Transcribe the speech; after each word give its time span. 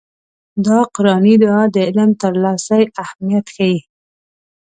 دا 0.65 0.77
قرآني 0.95 1.35
دعا 1.43 1.63
د 1.73 1.75
علم 1.87 2.09
ترلاسي 2.23 2.81
اهميت 3.03 3.45
ښيي. 3.55 3.77